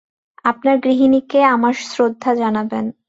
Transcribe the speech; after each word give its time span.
আপনার 0.45 0.75
গৃহিণীকে 0.79 1.39
আমার 1.43 1.73
শ্রদ্ধা 1.73 2.31
জানাবেন। 2.35 2.85